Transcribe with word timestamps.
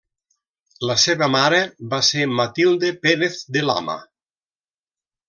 La 0.91 0.93
seva 1.01 1.27
mare 1.33 1.59
va 1.93 1.99
ser 2.09 2.23
Matilde 2.39 2.91
Pérez 3.05 3.37
de 3.57 3.63
Lama. 3.67 3.99